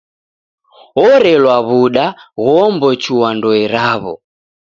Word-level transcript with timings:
Orelwa 1.07 1.55
w'uda 1.67 2.05
ghoombochua 2.41 3.29
ndoe 3.37 3.63
raw'o. 3.73 4.13